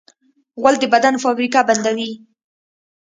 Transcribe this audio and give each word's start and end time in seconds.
غول 0.59 0.75
د 0.79 0.83
بدن 0.93 1.15
فابریکه 1.23 1.59
بندوي. 1.67 2.11